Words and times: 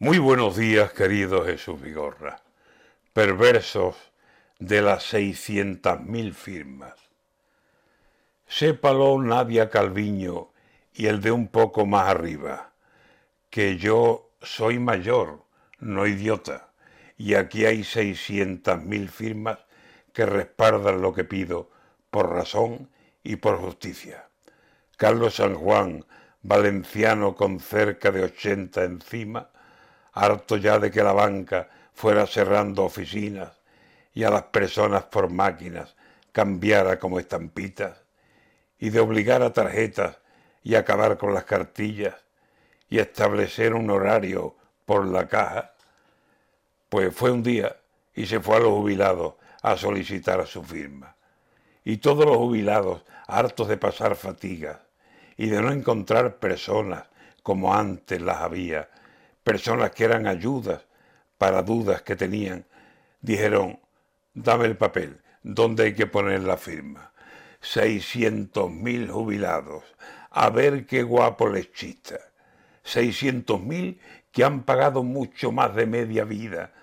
Muy 0.00 0.18
buenos 0.18 0.56
días, 0.56 0.92
querido 0.92 1.44
Jesús 1.44 1.82
Vigorra, 1.82 2.40
perversos 3.12 3.96
de 4.60 4.80
las 4.80 5.02
seiscientas 5.02 6.00
mil 6.00 6.34
firmas. 6.34 6.94
Sépalo 8.46 9.20
Nadia 9.20 9.70
Calviño 9.70 10.52
y 10.94 11.06
el 11.06 11.20
de 11.20 11.32
un 11.32 11.48
poco 11.48 11.84
más 11.84 12.08
arriba, 12.08 12.70
que 13.50 13.76
yo 13.76 14.30
soy 14.40 14.78
mayor, 14.78 15.42
no 15.80 16.06
idiota, 16.06 16.68
y 17.16 17.34
aquí 17.34 17.64
hay 17.64 17.82
seiscientas 17.82 18.80
mil 18.80 19.08
firmas 19.08 19.58
que 20.12 20.26
respaldan 20.26 21.02
lo 21.02 21.12
que 21.12 21.24
pido 21.24 21.70
por 22.12 22.30
razón 22.30 22.88
y 23.24 23.34
por 23.34 23.58
justicia. 23.58 24.28
Carlos 24.96 25.34
San 25.34 25.56
Juan, 25.56 26.04
valenciano 26.42 27.34
con 27.34 27.58
cerca 27.58 28.12
de 28.12 28.22
ochenta 28.22 28.84
encima, 28.84 29.50
harto 30.18 30.56
ya 30.56 30.78
de 30.80 30.90
que 30.90 31.02
la 31.02 31.12
banca 31.12 31.68
fuera 31.94 32.26
cerrando 32.26 32.84
oficinas 32.84 33.52
y 34.12 34.24
a 34.24 34.30
las 34.30 34.42
personas 34.44 35.04
por 35.04 35.30
máquinas 35.30 35.94
cambiara 36.32 36.98
como 36.98 37.18
estampitas, 37.18 38.02
y 38.78 38.90
de 38.90 39.00
obligar 39.00 39.42
a 39.42 39.52
tarjetas 39.52 40.18
y 40.62 40.74
acabar 40.74 41.18
con 41.18 41.34
las 41.34 41.44
cartillas 41.44 42.14
y 42.88 42.98
establecer 42.98 43.74
un 43.74 43.90
horario 43.90 44.54
por 44.86 45.06
la 45.06 45.26
caja, 45.28 45.74
pues 46.88 47.14
fue 47.14 47.30
un 47.30 47.42
día 47.42 47.76
y 48.14 48.26
se 48.26 48.40
fue 48.40 48.56
a 48.56 48.60
los 48.60 48.70
jubilados 48.70 49.34
a 49.62 49.76
solicitar 49.76 50.46
su 50.46 50.62
firma. 50.62 51.14
Y 51.84 51.98
todos 51.98 52.26
los 52.26 52.36
jubilados, 52.36 53.04
hartos 53.26 53.68
de 53.68 53.76
pasar 53.76 54.16
fatigas 54.16 54.78
y 55.36 55.46
de 55.46 55.62
no 55.62 55.72
encontrar 55.72 56.36
personas 56.36 57.04
como 57.42 57.74
antes 57.74 58.20
las 58.20 58.38
había, 58.38 58.88
personas 59.48 59.92
que 59.92 60.04
eran 60.04 60.26
ayudas 60.26 60.82
para 61.38 61.62
dudas 61.62 62.02
que 62.02 62.16
tenían, 62.16 62.66
dijeron, 63.22 63.80
dame 64.34 64.66
el 64.66 64.76
papel, 64.76 65.22
¿dónde 65.42 65.84
hay 65.84 65.94
que 65.94 66.06
poner 66.06 66.42
la 66.42 66.58
firma? 66.58 67.14
Seiscientos 67.58 68.70
mil 68.70 69.10
jubilados, 69.10 69.84
a 70.28 70.50
ver 70.50 70.84
qué 70.84 71.02
guapo 71.02 71.48
les 71.48 71.72
chista. 71.72 72.18
Seiscientos 72.82 73.58
mil 73.62 73.98
que 74.32 74.44
han 74.44 74.64
pagado 74.64 75.02
mucho 75.02 75.50
más 75.50 75.74
de 75.74 75.86
media 75.86 76.24
vida 76.24 76.74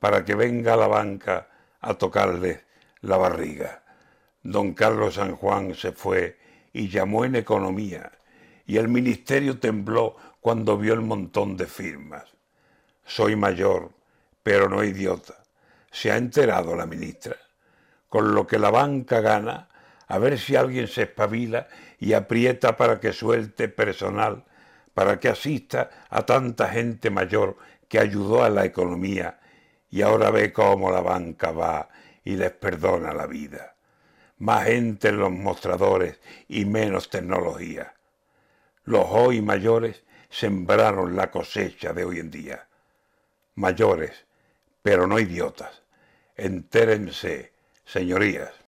para 0.00 0.24
que 0.24 0.34
venga 0.34 0.72
a 0.72 0.78
la 0.78 0.88
banca 0.88 1.48
a 1.82 1.92
tocarles 1.94 2.64
la 3.02 3.18
barriga. 3.18 3.82
Don 4.42 4.72
Carlos 4.72 5.16
San 5.16 5.36
Juan 5.36 5.74
se 5.74 5.92
fue 5.92 6.38
y 6.72 6.88
llamó 6.88 7.26
en 7.26 7.36
economía, 7.36 8.10
y 8.64 8.78
el 8.78 8.88
ministerio 8.88 9.58
tembló 9.58 10.16
cuando 10.46 10.78
vio 10.78 10.94
el 10.94 11.00
montón 11.00 11.56
de 11.56 11.66
firmas. 11.66 12.22
Soy 13.04 13.34
mayor, 13.34 13.90
pero 14.44 14.68
no 14.68 14.84
idiota. 14.84 15.34
Se 15.90 16.12
ha 16.12 16.16
enterado 16.16 16.76
la 16.76 16.86
ministra. 16.86 17.34
Con 18.08 18.32
lo 18.32 18.46
que 18.46 18.60
la 18.60 18.70
banca 18.70 19.20
gana, 19.20 19.68
a 20.06 20.18
ver 20.18 20.38
si 20.38 20.54
alguien 20.54 20.86
se 20.86 21.02
espabila 21.02 21.66
y 21.98 22.12
aprieta 22.12 22.76
para 22.76 23.00
que 23.00 23.12
suelte 23.12 23.68
personal, 23.68 24.44
para 24.94 25.18
que 25.18 25.30
asista 25.30 25.90
a 26.10 26.24
tanta 26.24 26.68
gente 26.68 27.10
mayor 27.10 27.56
que 27.88 27.98
ayudó 27.98 28.44
a 28.44 28.48
la 28.48 28.64
economía 28.64 29.40
y 29.90 30.02
ahora 30.02 30.30
ve 30.30 30.52
cómo 30.52 30.92
la 30.92 31.00
banca 31.00 31.50
va 31.50 31.88
y 32.22 32.36
les 32.36 32.52
perdona 32.52 33.12
la 33.12 33.26
vida. 33.26 33.74
Más 34.38 34.66
gente 34.66 35.08
en 35.08 35.18
los 35.18 35.32
mostradores 35.32 36.20
y 36.46 36.66
menos 36.66 37.10
tecnología. 37.10 37.94
Los 38.84 39.06
hoy 39.08 39.42
mayores 39.42 40.06
sembraron 40.30 41.16
la 41.16 41.30
cosecha 41.30 41.92
de 41.92 42.04
hoy 42.04 42.18
en 42.18 42.30
día. 42.30 42.66
Mayores, 43.54 44.24
pero 44.82 45.06
no 45.06 45.18
idiotas. 45.18 45.82
Entérense, 46.36 47.52
señorías. 47.84 48.52